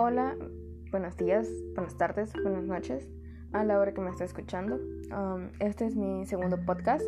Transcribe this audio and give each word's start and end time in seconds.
Hola, 0.00 0.36
buenos 0.92 1.16
días, 1.16 1.48
buenas 1.74 1.96
tardes, 1.96 2.32
buenas 2.40 2.62
noches 2.62 3.10
a 3.52 3.64
la 3.64 3.80
hora 3.80 3.92
que 3.92 4.00
me 4.00 4.10
está 4.10 4.22
escuchando. 4.22 4.76
Um, 4.76 5.48
este 5.58 5.86
es 5.86 5.96
mi 5.96 6.24
segundo 6.24 6.56
podcast 6.64 7.04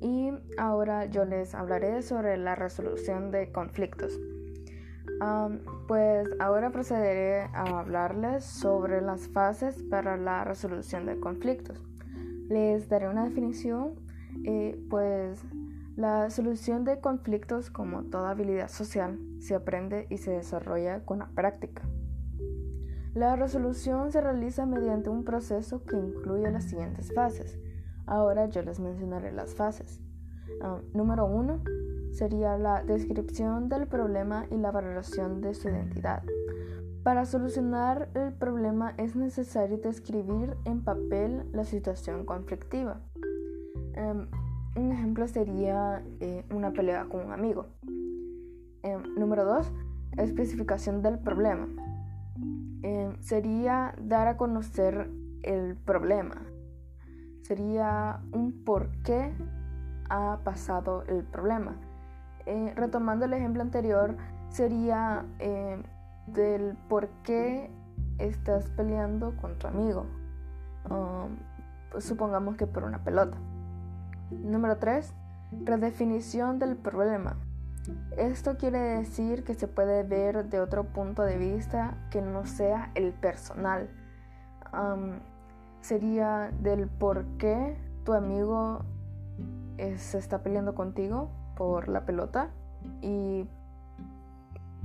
y 0.00 0.32
ahora 0.56 1.04
yo 1.04 1.26
les 1.26 1.54
hablaré 1.54 2.00
sobre 2.00 2.38
la 2.38 2.54
resolución 2.54 3.32
de 3.32 3.52
conflictos. 3.52 4.18
Um, 5.20 5.58
pues 5.86 6.26
ahora 6.40 6.70
procederé 6.70 7.50
a 7.52 7.80
hablarles 7.80 8.46
sobre 8.46 9.02
las 9.02 9.28
fases 9.28 9.82
para 9.82 10.16
la 10.16 10.42
resolución 10.42 11.04
de 11.04 11.20
conflictos. 11.20 11.84
Les 12.48 12.88
daré 12.88 13.10
una 13.10 13.24
definición, 13.24 13.96
eh, 14.46 14.82
pues 14.88 15.44
la 15.96 16.30
solución 16.30 16.84
de 16.84 16.98
conflictos, 16.98 17.68
como 17.68 18.04
toda 18.04 18.30
habilidad 18.30 18.68
social, 18.68 19.18
se 19.38 19.54
aprende 19.54 20.06
y 20.08 20.16
se 20.16 20.30
desarrolla 20.30 21.04
con 21.04 21.18
la 21.18 21.28
práctica. 21.28 21.82
La 23.14 23.36
resolución 23.36 24.10
se 24.10 24.20
realiza 24.22 24.64
mediante 24.64 25.10
un 25.10 25.24
proceso 25.24 25.84
que 25.84 25.96
incluye 25.96 26.50
las 26.50 26.64
siguientes 26.64 27.12
fases. 27.14 27.58
Ahora 28.06 28.46
yo 28.46 28.62
les 28.62 28.80
mencionaré 28.80 29.32
las 29.32 29.54
fases. 29.54 30.00
Ah, 30.62 30.80
número 30.94 31.26
uno 31.26 31.62
sería 32.12 32.56
la 32.56 32.82
descripción 32.82 33.68
del 33.68 33.86
problema 33.86 34.46
y 34.50 34.56
la 34.56 34.70
valoración 34.70 35.40
de 35.40 35.54
su 35.54 35.68
identidad. 35.68 36.22
Para 37.02 37.26
solucionar 37.26 38.08
el 38.14 38.32
problema 38.32 38.94
es 38.96 39.16
necesario 39.16 39.78
describir 39.78 40.56
en 40.64 40.82
papel 40.82 41.44
la 41.52 41.64
situación 41.64 42.24
conflictiva. 42.24 43.00
Em, 43.94 44.28
un 44.76 44.92
ejemplo 44.92 45.26
sería 45.26 46.02
eh, 46.20 46.44
una 46.54 46.72
pelea 46.72 47.06
con 47.10 47.26
un 47.26 47.32
amigo. 47.32 47.66
Em, 48.82 49.02
número 49.16 49.44
dos, 49.44 49.70
especificación 50.16 51.02
del 51.02 51.18
problema. 51.18 51.68
Em, 52.82 53.20
sería 53.20 53.94
dar 53.98 54.28
a 54.28 54.36
conocer 54.36 55.10
el 55.42 55.76
problema. 55.76 56.36
Sería 57.42 58.20
un 58.32 58.64
por 58.64 58.90
qué 59.02 59.34
ha 60.08 60.38
pasado 60.44 61.04
el 61.08 61.24
problema. 61.24 61.76
Eh, 62.46 62.72
retomando 62.76 63.24
el 63.24 63.32
ejemplo 63.34 63.62
anterior, 63.62 64.16
sería 64.48 65.24
em, 65.38 65.82
del 66.26 66.76
por 66.88 67.08
qué 67.22 67.70
estás 68.18 68.68
peleando 68.70 69.36
con 69.36 69.58
tu 69.58 69.66
amigo. 69.66 70.06
Pues 71.90 72.04
supongamos 72.04 72.56
que 72.56 72.66
por 72.66 72.84
una 72.84 73.04
pelota. 73.04 73.36
Número 74.30 74.78
3. 74.78 75.14
Redefinición 75.64 76.58
del 76.58 76.76
problema. 76.76 77.36
Esto 78.16 78.56
quiere 78.56 78.78
decir 78.78 79.42
que 79.42 79.54
se 79.54 79.66
puede 79.66 80.04
ver 80.04 80.44
de 80.44 80.60
otro 80.60 80.84
punto 80.84 81.22
de 81.22 81.36
vista 81.36 81.96
que 82.10 82.20
no 82.20 82.46
sea 82.46 82.90
el 82.94 83.12
personal. 83.12 83.88
sería 85.80 86.52
del 86.60 86.86
por 86.86 87.24
qué 87.38 87.76
tu 88.04 88.12
amigo 88.12 88.84
eh, 89.78 89.98
se 89.98 90.18
está 90.18 90.42
peleando 90.42 90.74
contigo 90.74 91.30
por 91.56 91.88
la 91.88 92.06
pelota 92.06 92.50
y, 93.00 93.48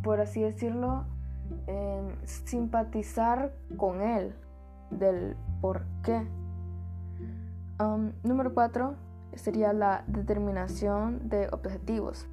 por 0.04 0.20
así 0.20 0.42
decirlo, 0.42 1.06
em, 1.68 2.16
simpatizar 2.26 3.54
con 3.78 4.02
él 4.02 4.36
del 4.90 5.36
por 5.62 5.86
qué. 6.04 6.28
número 8.24 8.54
4 8.56 8.96
sería 9.36 9.72
la 9.72 10.04
determinación 10.08 11.30
de 11.30 11.48
objetivos. 11.52 12.28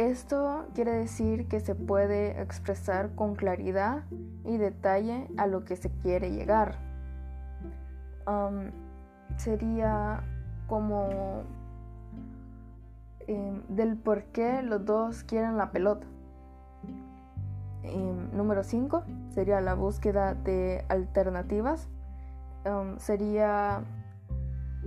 Esto 0.00 0.64
quiere 0.74 0.92
decir 0.92 1.46
que 1.46 1.60
se 1.60 1.74
puede 1.74 2.40
expresar 2.40 3.14
con 3.14 3.34
claridad 3.34 4.04
y 4.46 4.56
detalle 4.56 5.28
a 5.36 5.46
lo 5.46 5.66
que 5.66 5.76
se 5.76 5.90
quiere 5.90 6.30
llegar. 6.30 6.78
sería 9.36 10.22
como 10.68 11.42
em, 13.26 13.62
del 13.68 13.98
por 13.98 14.24
qué 14.32 14.62
los 14.62 14.86
dos 14.86 15.22
quieren 15.22 15.58
la 15.58 15.70
pelota. 15.70 16.06
Em, 17.82 18.34
número 18.34 18.64
5 18.64 19.04
sería 19.34 19.60
la 19.60 19.74
búsqueda 19.74 20.32
de 20.32 20.82
alternativas. 20.88 21.88
sería 22.96 23.84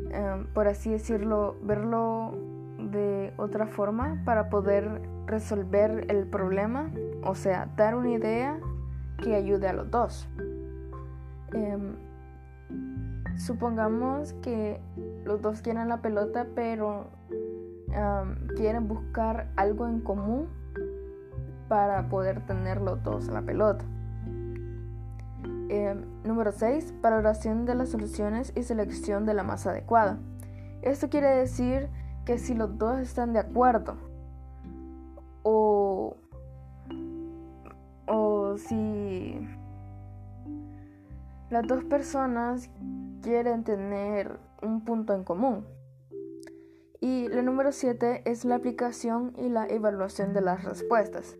Em, 0.09 0.47
por 0.53 0.67
así 0.67 0.91
decirlo, 0.91 1.55
verlo 1.61 2.31
de 2.93 3.33
otra 3.37 3.67
forma 3.67 4.21
para 4.25 4.49
poder 4.49 5.01
resolver 5.25 6.05
el 6.09 6.27
problema, 6.27 6.91
o 7.23 7.35
sea, 7.35 7.69
dar 7.75 7.95
una 7.95 8.11
idea 8.11 8.59
que 9.21 9.35
ayude 9.35 9.67
a 9.67 9.73
los 9.73 9.89
dos. 9.91 10.29
Em, 11.53 11.95
supongamos 13.37 14.33
que 14.41 14.79
los 15.25 15.41
dos 15.41 15.61
quieren 15.61 15.89
la 15.89 16.01
pelota, 16.01 16.47
pero 16.55 17.07
em, 17.91 18.47
quieren 18.55 18.87
buscar 18.87 19.49
algo 19.55 19.87
en 19.87 20.01
común 20.01 20.47
para 21.67 22.07
poder 22.09 22.45
tener 22.45 22.81
los 22.81 23.03
dos 23.03 23.27
la 23.27 23.41
pelota. 23.41 23.85
Eh, 25.69 25.95
número 26.23 26.51
6. 26.51 26.93
Valoración 27.01 27.65
de 27.65 27.73
las 27.73 27.89
soluciones 27.89 28.53
y 28.55 28.63
selección 28.63 29.25
de 29.25 29.33
la 29.33 29.43
más 29.43 29.65
adecuada. 29.65 30.19
Esto 30.83 31.09
quiere 31.09 31.29
decir 31.29 31.89
que 32.25 32.37
si 32.37 32.53
los 32.53 32.77
dos 32.77 32.99
están 32.99 33.33
de 33.33 33.39
acuerdo 33.39 33.97
o, 35.43 36.15
o 38.07 38.57
si 38.57 39.47
las 41.49 41.67
dos 41.67 41.83
personas 41.83 42.69
quieren 43.21 43.63
tener 43.63 44.39
un 44.61 44.83
punto 44.83 45.13
en 45.13 45.23
común. 45.23 45.65
Y 46.99 47.27
la 47.27 47.41
número 47.41 47.71
7 47.71 48.23
es 48.25 48.45
la 48.45 48.55
aplicación 48.55 49.33
y 49.37 49.49
la 49.49 49.67
evaluación 49.67 50.33
de 50.33 50.41
las 50.41 50.63
respuestas. 50.63 51.37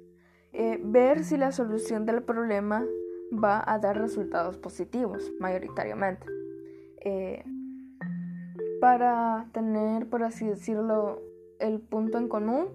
Eh, 0.52 0.80
ver 0.84 1.24
si 1.24 1.38
la 1.38 1.52
solución 1.52 2.06
del 2.06 2.22
problema 2.22 2.86
va 3.34 3.64
a 3.66 3.80
dar 3.80 3.98
resultados 3.98 4.58
positivos 4.58 5.32
mayoritariamente. 5.40 6.28
Eh, 7.02 7.44
para 8.84 9.48
tener, 9.54 10.10
por 10.10 10.24
así 10.24 10.46
decirlo, 10.46 11.22
el 11.60 11.80
punto 11.80 12.18
en 12.18 12.28
común 12.28 12.68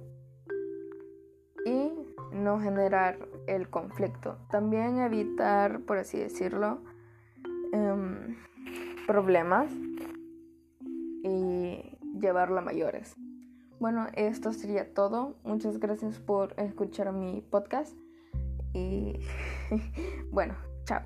y 1.66 1.92
no 2.32 2.58
generar 2.60 3.28
el 3.46 3.69
conflicto. 3.69 4.38
También 4.50 5.00
evitar, 5.00 5.80
por 5.80 5.98
así 5.98 6.19
decirlo, 6.19 6.78
em, 7.74 8.38
problemas 9.06 9.70
y 11.22 11.98
llevarlo 12.19 12.56
a 12.56 12.62
mayores. 12.62 13.14
Bueno, 13.78 14.06
esto 14.14 14.54
sería 14.54 14.94
todo. 14.94 15.36
Muchas 15.44 15.78
gracias 15.78 16.19
por 16.20 16.54
escuchar 16.58 17.12
mi 17.12 17.42
podcast. 17.42 17.94
Y 18.72 19.20
bueno, 20.32 20.54
chao. 20.86 21.02